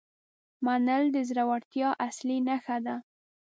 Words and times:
منل 0.65 1.03
د 1.15 1.17
زړورتیا 1.29 1.89
اصلي 2.07 2.37
نښه 2.47 2.77
ده. 2.85 2.95